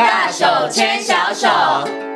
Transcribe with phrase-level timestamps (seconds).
[0.00, 2.09] 大手牵小手。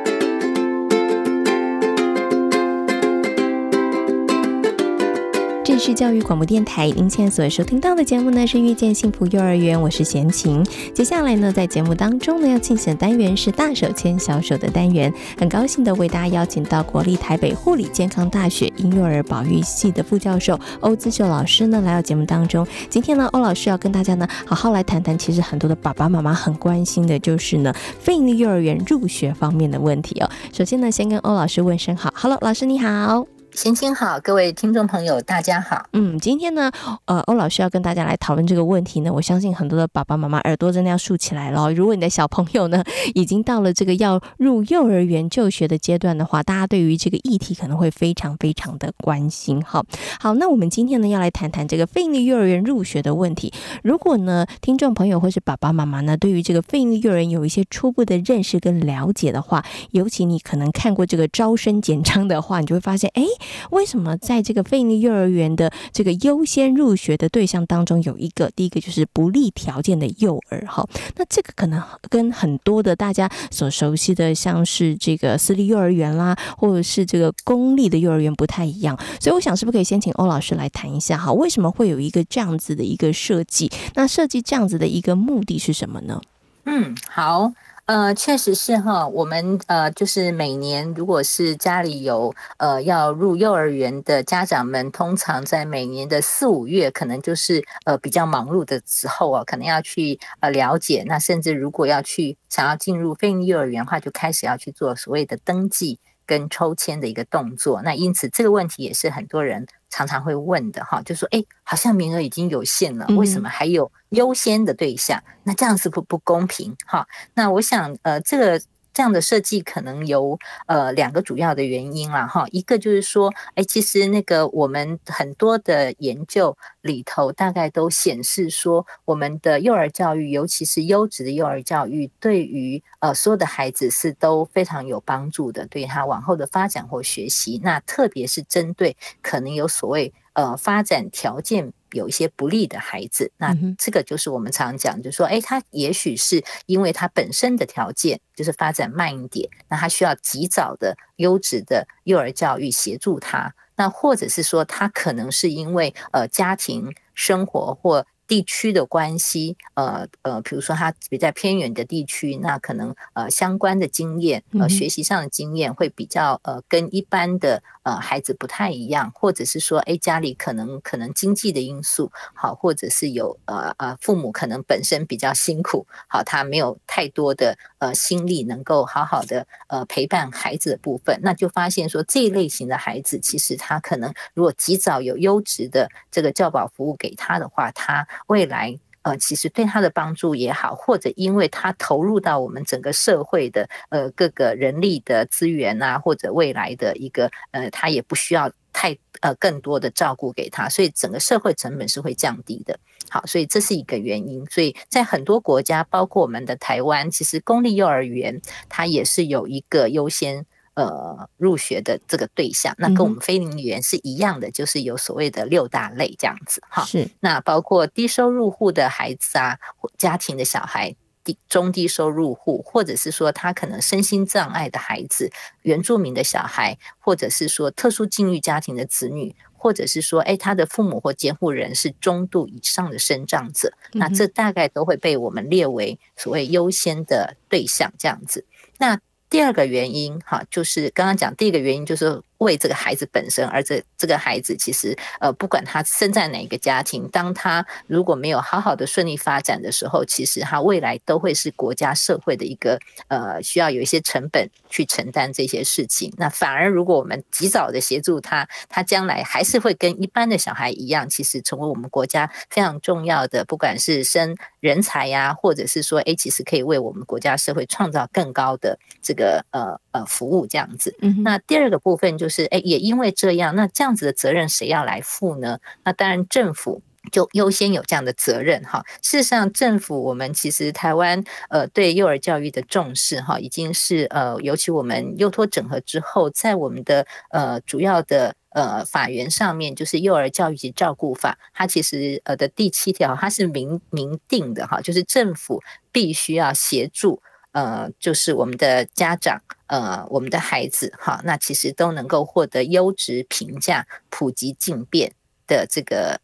[5.75, 10.65] 这是教育广播电台，您现在所收听到的节目呢是《遇见幸福幼儿园》，我是贤琴。
[10.95, 15.13] 接下来呢，在节目当中呢，要进行的单元是“大手牵小手”的单元。
[15.37, 22.65] 很高兴的为大家邀请到国立台北护理健康大学婴幼儿保育系的副教授欧姿秀老师呢来到节目当中。
[22.89, 30.31] 今天呢，欧老师要跟大家呢好好来谈谈，其实很多的爸爸妈妈很关心的就是呢非营利幼儿园入学方面的问题哦。
[30.53, 33.27] 首先呢，先跟欧老师问声好，Hello，老师你好。
[33.55, 35.87] 贤琴好，各位听众朋友，大家好。
[35.93, 36.73] 嗯，今天呢，
[37.05, 41.73] 呃，欧老师要跟大家来讨论这个问题呢，我相信很多的爸爸妈妈耳朵真的要竖起来了。
[41.73, 42.83] 如果你的小朋友呢，
[43.15, 49.63] 已经到了这个要入幼儿园就学的阶段的话，大家对于这个议题可能会非常非常的关心。
[49.65, 49.85] 好，
[50.19, 53.53] 好，那我们今天呢，要来谈谈这个非营利幼儿园入学的问题。
[53.85, 63.23] 如果呢，听众朋友或是爸爸妈妈呢，对于这个非营利幼儿园有一些初步的认识跟了解的话，尤其你可能看过这个招生简章的话，你就会发现，哎。
[63.71, 70.87] 为什么在这个非营利幼儿园的这个优先入学的对象当中，有一个第一个就是不利条件的幼儿哈？
[71.17, 78.99] 那这个可能跟很多的大家所熟悉的，像是这个私立幼儿园啦，或者是这个公立的幼儿园不太一样。
[79.21, 81.33] 所以我想，是不是可以先请欧老师来谈一下哈？
[81.33, 83.71] 为什么会有一个这样子的一个设计？
[83.95, 86.21] 那设计这样子的一个目的是什么呢？
[86.65, 87.53] 嗯，好。
[87.87, 107.83] 呃，确实是哈，我们呃，就是每年如果是家里有呃要入幼儿园的家长们，通常在每年的四五月，可能就是呃比较忙碌的时候啊，可能要去呃了解，那甚至如果要去想要进入非营利幼儿园的话，就开始要去做所谓的登记跟抽签的一个动作。
[107.83, 115.23] 那因此这个问题也是很多人常常会问的哈，就说哎，好像名额已经有限了，为什么还有优先的对象？
[115.43, 117.07] 那这样是不不公平哈？
[117.35, 118.61] 那我想呃，这个。
[118.95, 141.73] 这样的设计可能有呃两个主要的原因啦哈，一个就是说，哎，其实那个我们很多的研究里头，大概都显示说，我们的幼儿教育，尤其是优质的幼儿教育，对于呃所有的孩子是都非常有帮助的，对他往后的发展或学习，那特别是针对可能有所谓呃发展条件。
[141.95, 202.79] 有一些不利的孩子，那这个就是我们常讲，就是说，哎，他也许是因为他本身的条件就是发展慢一点，那他需要及早的优质的幼儿教育协助他，那或者是说他可能是因为呃家庭生活或地区的关系，呃呃，比如说他比较偏远的地区，那可能呃相关的经验，呃学习上的经验会比较呃跟一般的呃孩子不太一样，或者是说，哎家里可能可能经济的因素好，或者是有呃呃父母可能本身比较辛苦，好他没有太多的呃心力能够好好的呃陪伴孩子的部分，那就发现说这一类型的孩子，其实他可能如果及早有优质的这个教保服务给他的话，他未来呃，其实对他的帮助也好，或者因为他投入到我们整个社会的呃各个人力的资源啊，或者未来的一个呃，他也不需要太呃更多的照顾给他，所以整个社会成本是会降低的。
[203.11, 204.45] 好，所以这是一个原因。
[204.47, 210.47] 所以在很多国家，包括我们的台湾，其实公立幼儿园它也是有一个优先。
[210.75, 216.85] 呃，入学的这个对象，那跟我们非零语言是一样的，就是有所谓的六大类这样子哈。
[216.85, 219.57] 是，那包括低收入户的孩子啊，
[219.97, 225.31] 家庭的小孩，低中低收入户，或者是说他可能身心障碍的孩子，
[225.63, 238.45] 原住民的小孩，或者是说特殊境遇家庭的子女，或者是说，哎，他的父母或监护人是中度以上的身障者，那这大概都会被我们列为所谓优先的对象这样子。
[238.79, 238.99] 那
[239.35, 242.23] 第二个原因，哈，就是刚刚讲第一个原因，就是。
[242.39, 256.13] 为这个孩子本身，而这这个孩子其实呃，不管他生在哪一个家庭，当他如果没有好好的顺利发展的时候，其实他未来都会是国家社会的一个呃，需要有一些成本去承担这些事情。
[256.17, 270.95] 那反而如果我们及早的协助他，他将来还是会跟一般的小孩一样，其实成为我们国家非常重要的，不管是生人才呀、啊，或者是说，哎，其实可以为我们国家社会创造更高的这个呃呃服务这样子。
[271.01, 272.35] 嗯，那第二个部分就就。
[272.35, 275.61] 是哎，也因为这样，那这样子的责任谁要来负呢？
[275.85, 276.83] 那当然政府
[277.13, 278.85] 就优先有这样的责任哈。
[279.03, 295.63] 事实上，政府我们其实台湾呃对幼儿教育的重视哈，已经是呃，尤其我们幼托整合之后，在我们的呃主要的呃法源上面，就是《幼儿教育及照顾法》，它其实呃的第七条，它是明明定的哈，就是政府
[295.93, 297.23] 必须要协助。
[297.53, 305.13] 呃，就是我们的家长，呃，我们的孩子，哈，那其实都能够获得优质、平价、普及、进变
[305.47, 306.21] 的这个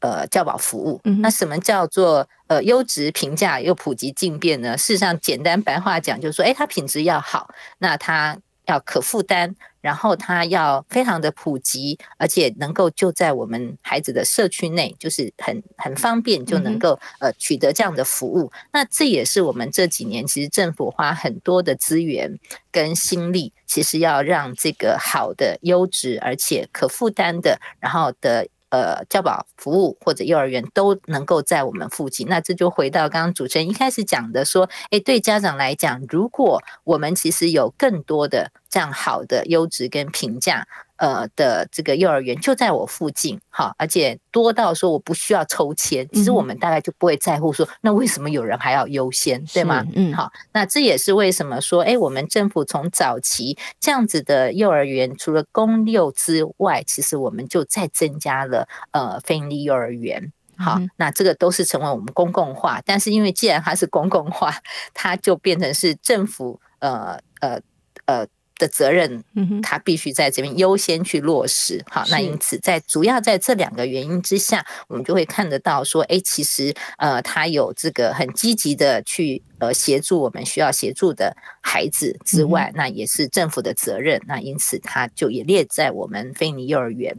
[0.00, 1.00] 呃教保服务。
[1.04, 4.76] 嗯、那什么叫做呃优质、平价又普及、进变呢？
[4.78, 7.48] 事实上，简单白话讲，就是说，哎，它品质要好，
[7.78, 8.38] 那它。
[8.66, 18.50] 要可负担，然后它要非常的普及，而且能够就在我们孩子的社区内，就是很很方便就能够呃取得这样的服务。
[18.72, 22.38] 那这也是我们这几年其实政府花很多的资源
[22.70, 28.48] 跟心力，其实要让这个好的、优质而且可负担的，然后的。
[28.74, 40.66] 呃，教保服务或者幼儿园都能够在我们附近，那这就回到刚刚主持人一开始讲的，说，哎，对家长来讲，如果我们其实有更多的这样好的优质跟评价。
[40.96, 49.84] 呃的这个幼儿园就在我附近，哈，而且多到说我不需要抽签，其实我们大概就不会在乎说，那为什么有人还要优先，对吗？
[49.94, 64.54] 嗯，好，那这也是为什么说，哎，我们政府从早期这样子的幼儿园，除了公幼之外，其实我们就再增加了呃非营利幼儿园，好，那这个都是成为我们公共化，但是因为既然它是公共化，
[64.92, 67.60] 它就变成是政府呃呃
[68.06, 68.26] 呃。
[68.58, 69.24] 呃的责任，
[69.62, 71.82] 他必须在这边优先去落实。
[71.90, 84.20] 好，那因此在主要在这两个原因之下，我们就会看得到说，哎，其实呃，他有这个很积极的去呃协助我们需要协助的孩子之外，那也是政府的责任。
[84.26, 87.16] 那因此他就也列在我们非尼幼儿园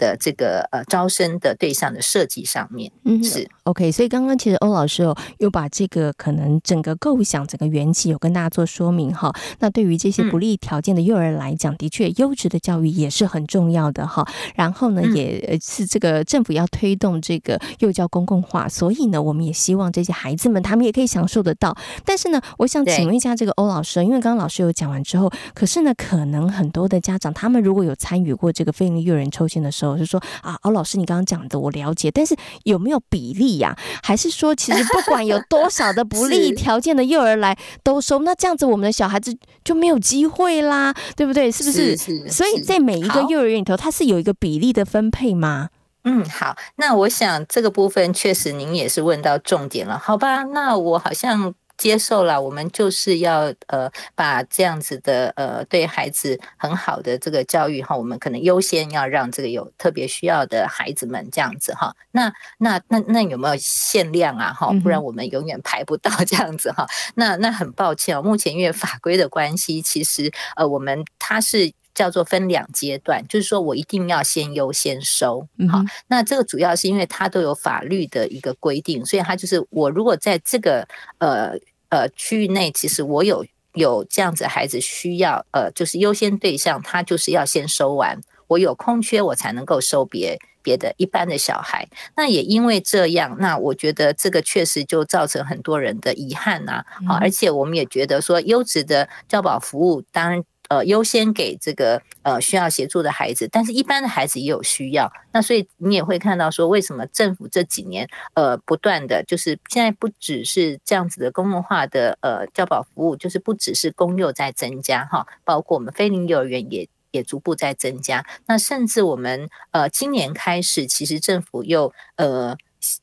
[0.00, 3.92] 的这个呃招生的对象的设计上面，嗯，是 OK。
[3.92, 9.30] 所以刚刚其实欧老师哦，又把这个可能整个构想、整个缘起有跟大家做说明哈。
[9.58, 14.26] 那对于这些不利条件的幼儿来讲，的确优质的教育也是很重要的哈。
[14.54, 21.76] 然后呢，也是这个政府要推动这个幼教公共化，所以呢，我们也希望这些孩子们他们也可以享受得到。
[22.06, 33.78] 但是呢，我想请问一下这个欧老师，因为刚刚老师有讲完之后，可是呢，可能很多的家长他们如果有参与过这个非营利幼儿抽签的时候，我就说啊，欧老师，你刚刚讲的我了解，但是有没有比例呀、啊？
[34.02, 41.50] 还是说，其实不管有多少的不利条件的幼儿来都收，那这样子我们的小孩子就没有机会啦，对不对？
[41.50, 41.96] 是不是？
[41.96, 45.68] 是是是，所以在每一个幼儿园里头，它是有一个比例的分配吗？
[46.04, 50.44] 嗯，好，那我想这个部分确实您也是问到重点了，好吧？
[50.44, 51.54] 那我好像。
[51.80, 61.96] 接受了，我们就是要呃把这样子的呃对孩子很好的这个教育哈，我们可能优先要让这个有特别需要的孩子们这样子哈。
[62.10, 64.70] 那那那那有没有限量啊哈？
[64.82, 66.86] 不然我们永远排不到这样子哈。
[67.14, 71.72] 那那很抱歉哦，目前因为法规的关系，其实呃我们它是。
[71.94, 80.86] 叫做分两阶段，就是说我一定要先优先收，好，那这个主要是因为它都有法律的一个规定，所以它就是我如果在这个
[81.18, 81.52] 呃
[81.88, 83.44] 呃区域内，其实我有
[83.74, 91.88] 有这样子孩子需要，呃，就是优先对象，他就是要先收完，我有空缺，我才能够收别别的一般的小孩。
[92.16, 100.44] 那也因为这样，那我觉得这个确实就造成很多人的遗憾呐，好，而且我们也觉得说优质的教保服务，当然。
[100.70, 105.12] 呃，优先给这个呃需要协助的孩子，但是一般的孩子也有需要。
[105.32, 118.24] 那所以你也会看到说，为什么政府这几年呃不断的，就是现在不只是这样子的公共化的呃教保服务，就是不只是公幼在增加哈，包括我们非零幼儿园也也逐步在增加。
[118.46, 122.56] 那甚至我们呃今年开始，其实政府又呃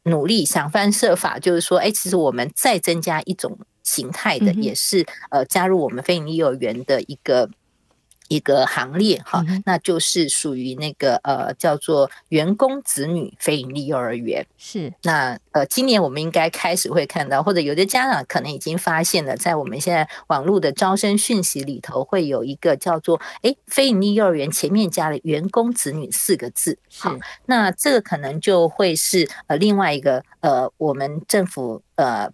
[0.04, 3.60] 努力想方设法，就是说，哎，其实我们再增加一种。
[3.88, 7.50] 形态的也是呃加入我们非营利幼儿园的一个
[8.28, 14.46] 一个行列哈，那就是属于那个呃叫做员工子女非营利幼儿园。
[14.58, 26.78] 是那呃今年我们应该开始会看到，或者有的家长可能已经发现了，在我们现在网络的招生讯息里头，会有一个叫做哎非营利幼儿园前面加了员工子女四个字。
[26.98, 32.30] 好，那这个可能就会是呃另外一个呃我们政府呃。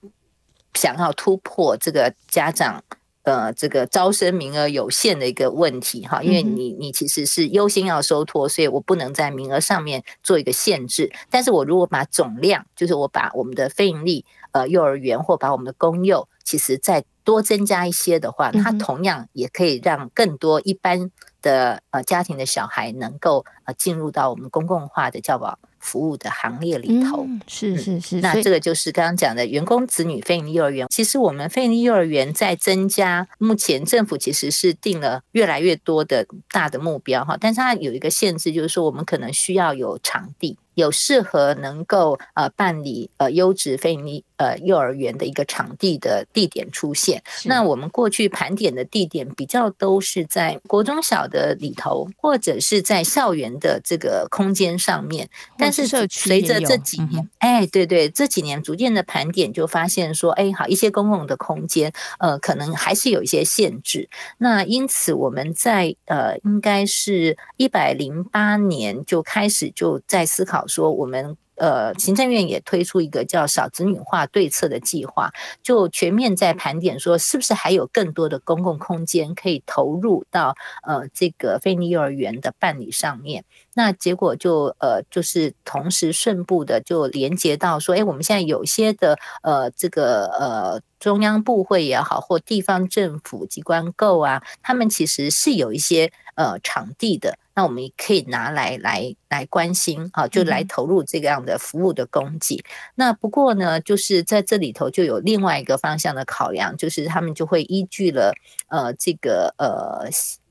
[0.73, 2.83] 想要突破这个家长
[3.23, 11.11] 呃这个招生名额有限的一个问题哈，因为你你其实是优先要收托，所以我不能在名额上面做一个限制。
[11.29, 21.09] 但是我如果把总量，就是我把我们的非盈利呃幼儿园或把我们的公幼，其实再多增加一些的话，它同样也可以让更多一般
[21.41, 30.87] 的呃家庭的小孩能够呃进入到我们公共化的教保服务的行列里头，嗯、是是是，那这个就是刚刚讲的员工子女非营利幼儿园。
[30.89, 47.21] 其实我们非营利幼儿园在增加，目前政府其实是定了越来越多的大的目标哈，但是它有一个限制，就是说我们可能需要有场地，有适合能够呃办理呃优质非营利呃幼儿园的一个场地的地点出现。
[47.45, 55.29] 那我们过去盘点的地点比较都是在国中小的里头，或者是在校园的这个空间上面。
[55.57, 64.09] 但是随着这几年，哎，对对，这几年逐渐的盘点就发现说，哎，好一些公共的空间，呃，可能还是有一些限制。
[64.37, 71.37] 那因此我们在呃，应该是一百零八年就开始就在思考说我们。
[71.55, 75.31] 呃，行政院也推出一个叫“少子女化对策”的计划，
[75.61, 83.45] 就全面在盘点说，是不是还有更多的公共空间可以投入到呃这个非营幼儿园的办理上面？
[83.75, 97.37] 那结果就呃就是同时顺步的就连接到说，哎，我们现在有些的呃这个呃中央部会也好，或地方政府机关构啊，他们其实是有一些呃场地的。
[97.55, 102.55] 那我们也可以拿来来来关心啊，就来投入这个样的服务的供给。
[102.55, 102.63] 嗯、
[102.95, 108.33] 那不过呢，就是在这里头就有另外一个方向的考量，就是他们就会依据了
[108.69, 110.09] 呃这个呃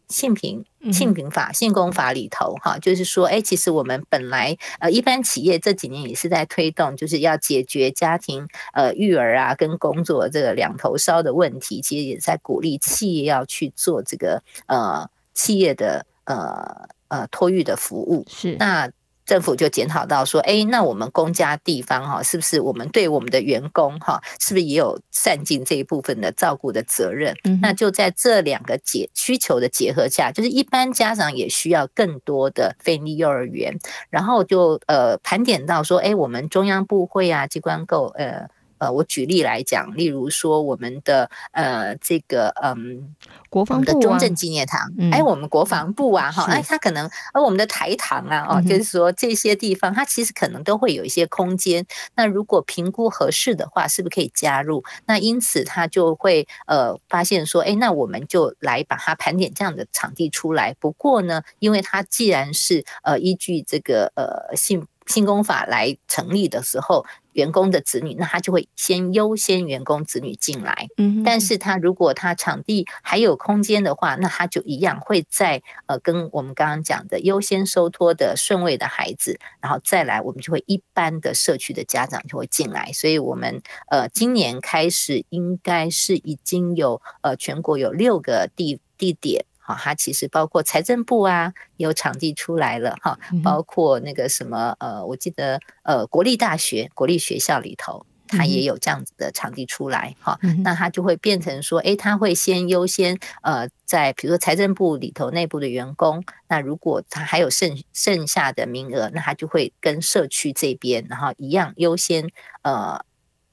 [0.09, 16.07] 性平性平法性工法里头哈，就是说，哎，其实我们本来呃一般企业这几年也是在推动，就是要解决家庭呃育儿啊跟工作这个两头烧的问题，其实也在鼓励企业要去做这个呃企业的。
[16.25, 18.91] 呃呃，托育的服务是，那
[19.25, 27.35] 政府就检讨到说，哎，那我们公家地方哈，是不是我们对我们的员工哈，是不是也有善尽这一部分的照顾的责任？
[27.45, 33.79] 嗯、那就在这两个结需求的结合下，就是一般家长也需要更多的非营利幼儿园，
[34.11, 38.49] 然后就呃盘点到说，哎，我们中央部会啊机关构呃。
[38.83, 43.15] 呃，我举例来讲，例如说我们的呃这个嗯，
[43.49, 44.81] 国防部、啊、的中正纪念堂，
[45.13, 51.87] 哎、嗯，我们国防部啊哈，哎，它可能而我们的台堂啊哦，就是说这些地方，它其实可能都会有一些空间。
[52.17, 54.83] 那如果评估合适的话，是不是可以加入？
[55.07, 60.75] 那因此他就会呃发现说，哎，那我们就来把它盘点这样的场地出来。
[60.81, 67.07] 不过呢，因为它既然是呃依据这个呃性性工法来成立的时候。
[67.33, 70.89] 员工的子女，那他就会先优先员工子女进来。
[70.97, 82.91] 嗯，但是他如果他场地还有空间的话，那他就一样会在呃跟我们刚刚讲的优先收托的顺位的孩子，然后再来我们就会一般的社区的家长就会进来。
[82.93, 89.45] 所以我们呃今年开始应该是已经有呃全国有六个地地点。
[89.73, 100.39] 好，它其实包括财政部啊，有场地出来了哈，包括那个什么呃，我记得呃，国立大学、国立学校里头，它也有这样子的场地出来哈。
[100.63, 112.29] 那它就会变成说，哎，它会先优先呃，在比如说财政部里头内部的员工，那如果他还有剩剩下的名额，那他就会跟社区这边，然后一样优先
[112.63, 113.05] 呃。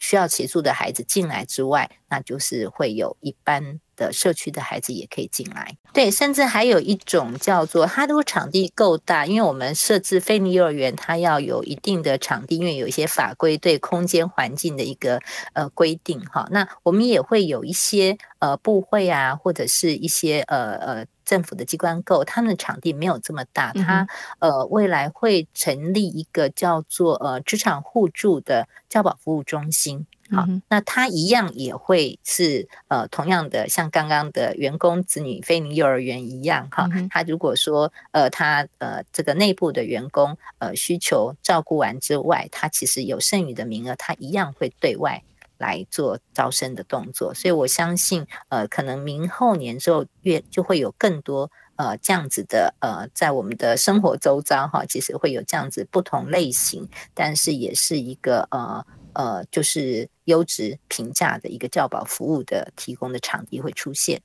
[0.02, 5.76] 需要协助的孩子进来之外，那就是会有一般的社区的孩子也可以进来。
[5.92, 15.20] 对，甚至还有一种叫做，它如果场地够大，因为我们设置非营利幼儿园，它要有一定的场地，因为有一些法规对空间环境的一个
[15.54, 16.48] 呃规定哈。
[16.52, 21.06] 那我们也会有一些呃部会啊，或者是一些呃呃。
[21.30, 24.08] 政府的机关够，他们的场地没有这么大，他
[24.40, 45.24] 呃未来会成立一个叫做呃职场互助的教保服务中心，好，那他一样也会是呃同样的像刚刚的员工子女非营幼儿园一样哈，他如果说呃他呃这个内部的员工呃需求照顾完之外，他其实有剩余的名额，他一样会对外。
[45.60, 58.86] 来做招生的动作，所以我相信，呃，可能明后年之后，越就会有更多呃这样子的呃，在我们的生活周遭哈，其实会有这样子不同类型，但是也是一个呃
[59.20, 64.22] 呃，就是优质平价的一个教保服务的提供的场地会出现。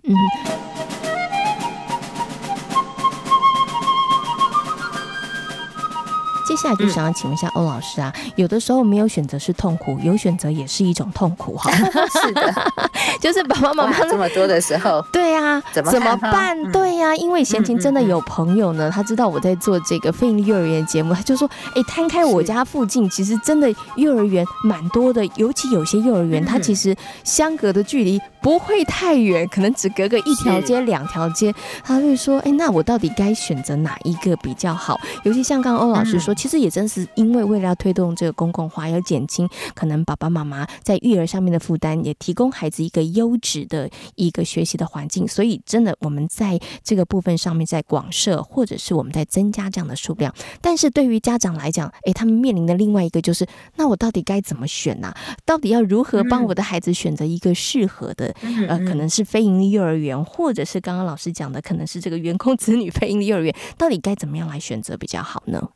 [6.47, 11.71] 接下来就想要请问一下欧老师啊，有的时候没有选择是痛苦，有选择也是一种痛苦哈。
[11.75, 12.55] 是的，
[13.21, 16.57] 就是爸爸妈妈这么多的时候， 对呀、啊，怎么怎么办？
[16.71, 31.55] 对呀、啊，因为闲情真的有朋友呢，他知道我在做这个非营利幼儿园节目，他就说，哎，摊开我家附近，其实真的幼儿园蛮多的，尤其有些幼儿园，它其实相隔的距离不会太远，可能只隔个一条街、两条街。
[31.83, 35.01] 他会说，哎，那我到底该选择哪一个比较好？
[35.23, 36.34] 尤其像刚刚欧老师说。
[36.35, 45.27] 说，其实也正是因为为了要推动这个公共化，要减轻可能爸爸妈妈在育儿上面的负担，也提供孩子一个优质的一个学习的环境。
[45.27, 50.35] 所以，真的我们在这个部分上面在广设，或者是我们在增加这样的数量。
[50.61, 55.17] 但是对于家长来讲，诶，他们面临的另外一个就是，那我到底该怎么选呢、啊？
[55.45, 58.35] 到底要如何帮我的孩子选择一个适合的？
[58.69, 65.69] 呃，可能是非营利幼儿园，或者是刚刚老师讲的，可能是这个员工子女非营利幼儿园，到底该怎么样来选择比较好呢？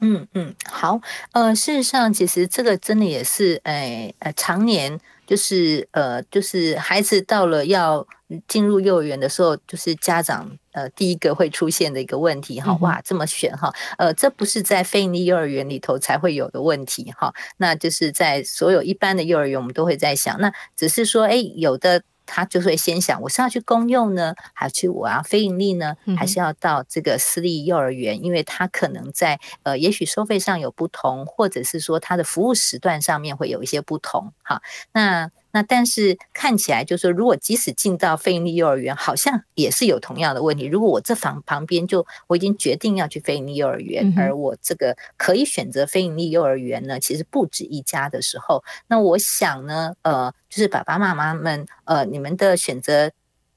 [0.00, 0.98] 嗯嗯，好，
[1.32, 8.06] 呃，事实上，其实这个真的也是，哎，呃，常年就是，呃，就是孩子到了要
[8.48, 22.02] 进入幼儿园的时候，就是家长呃第一个会出现的一个问题，哈，哇，这么选哈，呃，这不是在非营利幼儿园里头才会有的问题，哈，那就是在所有一般的幼儿园，我们都会在想，那只是说，哎，有的。
[22.30, 28.22] 他就会先想，我是要去公用呢，还是我要非盈利呢，还是要到这个私立幼儿园？
[28.24, 34.32] 因为他可能在呃，也许收费上有不同，或者是说他的服务时段上面会有一些不同。
[34.44, 35.30] 好，那。
[35.52, 40.66] 那但是看起来就是说，如果即使进到非营利幼儿园，好像也是有同样的问题。
[40.66, 53.10] 如果我这房旁边就我已经决定要去非营利幼儿园，而我这个可以选择非营利幼儿园呢，其实不止一家的时候，那我想呢，呃，就是爸爸妈妈们，呃，你们的选择。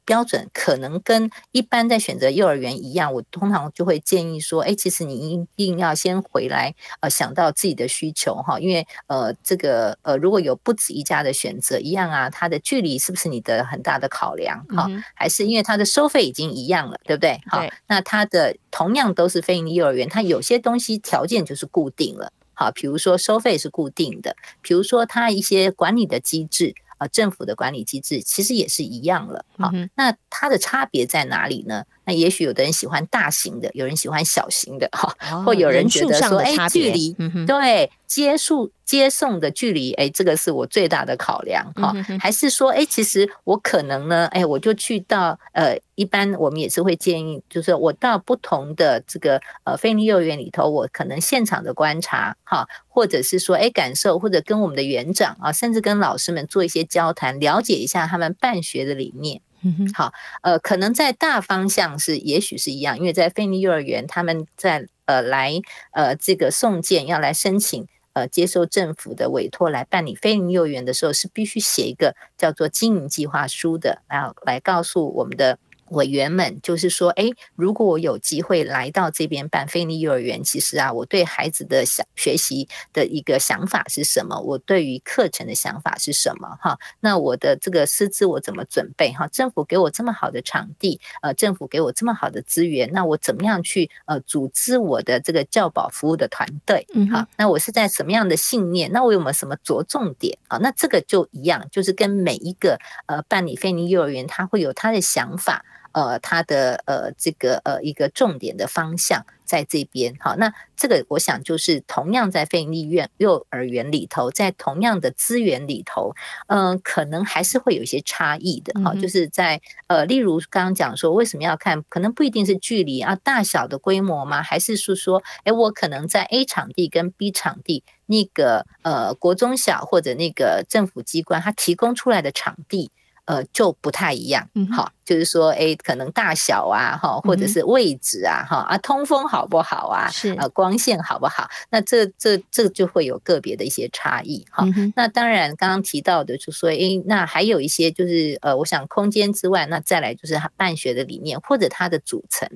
[0.05, 14.89] 标准可能跟一般在选择幼儿园一样，我通常就会建议说，哎，其实你一定要先回来，呃，想到自己的需求哈，因为呃，这个呃，如果有不止一家的选择，一样啊，它的距离是不是你的很大的考量哈？
[15.13, 17.39] 还是因为它的收费已经一样了，对不对？
[17.47, 26.75] 好，那它的同样都是非营利幼儿园，它有些东西条件就是固定了，好，比如说收费是固定的，比如说它一些管理的机制。
[27.07, 31.83] 政府的管理机制其实也是一样了，好，那它的差别在哪里呢？
[32.05, 59.41] 那也许有的人喜欢大型的，有人喜欢小型的，哈，或有人觉得说，哎，距离，对，接送接送的距离，哎，这个是我最大的考量，哈，还是说，哎，其实我可能呢，哎，我就去到，呃，一般我们也是会建议，就是我到不同的这个呃非营利幼儿园里头，我可能现场的观察，哈，或者是说，哎，感受，或者跟我们的园长啊，甚至跟老师们做一些交谈，了解一下他们办学的理念。
[59.63, 65.59] 嗯哼，好，呃，可能在大方向是，也许是一样，因为在菲尼幼儿园，他们在呃来
[65.91, 75.57] 呃这个送件要来申请呃接受政府的委托来办理菲尼幼儿园的时候，是必须写一个叫做经营计划书的，然后来告诉我们的。
[75.93, 84.39] 委员们就是说，哎，如果我有机会来到这边办非营利幼儿园，其实啊，我对孩子的想学习的一个想法是什么？
[84.39, 86.57] 我对于课程的想法是什么？
[86.61, 89.11] 哈，那我的这个师资我怎么准备？
[89.13, 96.85] 哈，政府给我这么好的场地，呃，政府给我这么好的资源，那我怎么样去呃组织我的这个教保服务的团队？
[96.93, 98.91] 嗯，好，那我是在什么样的信念？
[98.91, 100.37] 那我有没有什么着重点？
[100.47, 105.63] 啊，那这个就一样，就是跟每一个呃办理非营利幼儿园，他会有他的想法。
[105.93, 110.15] 呃，它的呃，这个呃，一个重点的方向在这边。
[110.19, 116.13] 好，那这个我想就是同样在非营利院幼儿园里头，在同样的资源里头，
[116.47, 118.73] 嗯、呃，可能还是会有一些差异的。
[118.83, 121.83] 好，就是在呃，例如刚刚讲说，为什么要看？
[121.89, 124.41] 可能不一定是距离啊，大小的规模吗？
[124.41, 132.91] 还是是说，哎，我可能在 A 场地跟 B 场地那个呃，国中小或者那个政府机关，它提供出来的场地。
[133.25, 140.09] 呃，就不太一样，好，就是说，哎，可能大小啊，哈，或者是位置啊，哈，啊，通风好不好啊？
[140.11, 141.49] 是啊，光线好不好？
[141.69, 144.65] 那这这这就会有个别的一些差异，哈。
[144.95, 152.49] 那当然，刚刚提到的，就是说，哎，那还有一些就是，呃，我想空间之外，那再来就是他办学的理念或者它的组成。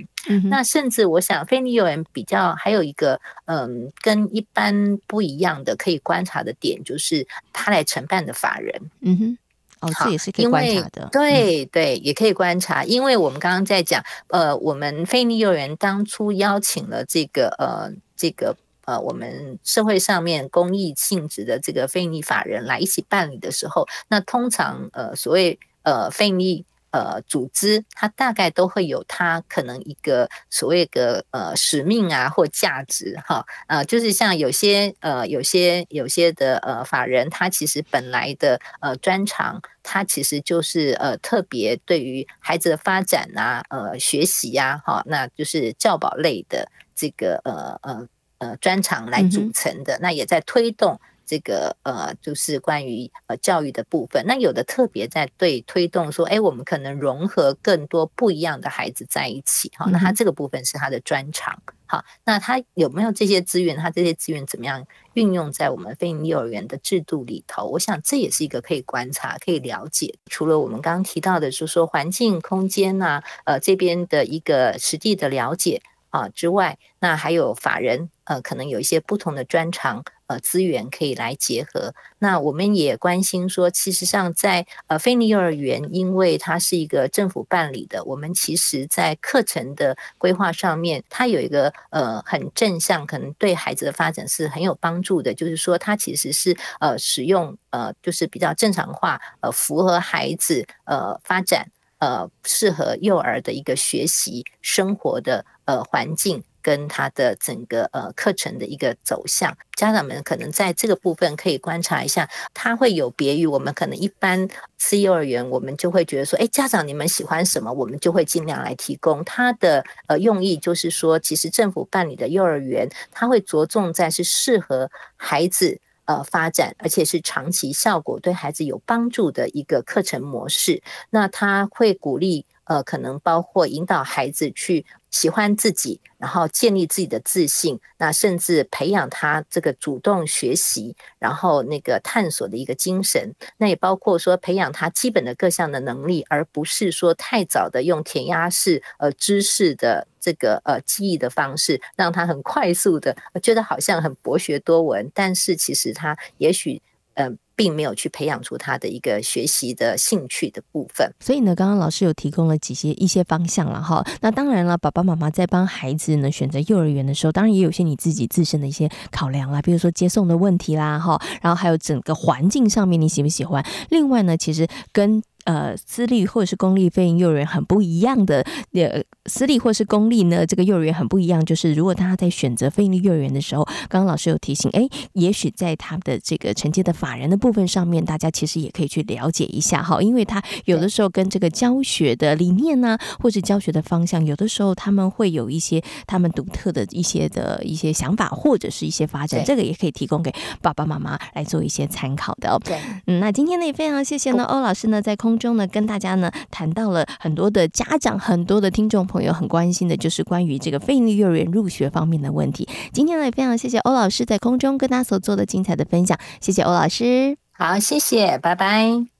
[0.50, 8.92] 那甚至我想，非营利幼儿园比较还有一个，嗯，跟一般不一样的可以观察的点，就是他来承办的法人。
[9.00, 9.38] 嗯哼。
[9.80, 11.10] 哦，这也是可以观察的。
[11.12, 26.66] 对对，也可以观察，因为我们刚刚在讲，呃，我们非营利幼儿园当初邀请了这个呃这个呃我们社会上面公益性质的这个非营利法人来一起办理的时候，那通常呃所谓呃非营利。
[26.92, 48.08] 呃，组织它大概都会有它可能一个所谓的呃使命啊或价值哈，呃，就是像有些呃有些有些的呃法人，他其实本来的呃专长，他其实就是呃特别对于孩子的发展啊，呃学习呀，哈，那就是教保类的这个呃呃
[48.40, 51.00] 呃专长来组成的，那也在推动。
[51.28, 54.24] 这个呃，就是关于呃教育的部分。
[54.26, 61.62] 那有的特别在对推动说，哎，我们可能融合更多不一样的孩子在一起，哈，那他这个部分是他的专长。
[61.86, 63.78] 好，那他有没有这些资源？
[63.78, 67.66] 他这些资源怎么样运用在我们非营利幼儿园的制度里头？
[67.66, 70.16] 我想这也是一个可以观察、可以了解。
[70.26, 75.82] 除了我们刚刚提到的，就是说环境、空间呐、啊，呃，这边的一个实地的了解。
[76.10, 81.94] 啊之外，那还有法人，呃，可能有一些不同的专长，呃，资源可以来结合。
[82.20, 95.34] 那我们也关心说，其实上在呃非尼幼儿园，因为它是一个政府办理的，我们其实在课程的规划上面，它有一个呃很正向，可能对孩子的发展是很有帮助的。
[95.34, 101.72] 就是说，它其实是呃使用呃就是比较正常化，呃符合孩子呃发展。
[102.00, 114.46] 呃，适合幼儿的一个学习生活的呃环境，跟他的整个呃课程的一个走向，家长们可能在这个部分可以观察一下，他会有别于我们可能一般
[114.78, 119.24] 私幼儿园，我们就会觉得说，哎，家长你们喜欢什么，我们就会尽量来提供。
[119.24, 125.80] 他的呃用意就是说，其实政府办理的幼儿园，他会着重在是适合孩子。
[126.08, 130.82] 呃，发展而且是长期效果对孩子有帮助的一个课程模式。
[131.10, 143.34] 那他会鼓励，呃，可能包括引导孩子去喜欢自己，然后建立自己的自信，那甚至培养他这个主动学习，然后那个探索的一个精神。
[143.58, 150.08] 那也包括说培养他基本的各项的能力，而不是说太早的用填鸭式呃知识的。
[150.20, 156.82] 这个呃记忆的方式，让他很快速的觉得好像很博学多闻，但是其实他也许
[157.14, 161.12] 嗯、并没有去培养出他的一个学习的兴趣的部分。
[161.20, 164.06] 所以呢，刚刚老师有提供了几些一些方向了哈。
[164.22, 173.66] 那当然了，爸爸妈妈在帮孩子呢选择幼儿园的时候，当然也有些你自己自身的一些考量啦，比如说接送的问题啦哈，然后还有整个环境上面你喜不喜欢。
[173.90, 181.44] 另外呢，其实跟呃，私立或者是公立非营幼儿园很不一样的，呃，私立或是公立呢，这个幼儿园很不一样。
[181.46, 202.60] 就是如果大家在选择非营利幼儿园的时候，刚刚老师有提醒，哎，也许在他的这个承接的法人的部分上面，大家其实也可以去了解一下哈，因为他有的时候跟这个教学的理念呢、啊，或是教学的方向，有的时候他们会有一些他们独特的一些的一些想法，或者是一些发展，这个也可以提供给爸爸妈妈来做一些参考的哦。
[202.66, 212.68] 对，嗯，那今天呢也非常谢谢呢欧老师呢在空中呢跟大家呢谈到了很多的家长，很多的听众朋友很关心的，就是关于这个非营利幼儿园入学方面的问题。
[212.92, 217.38] 今天呢也非常谢谢欧老师在空中跟大家所做的精彩的分享，谢谢欧老师。
[217.52, 219.17] 好，谢谢，拜拜。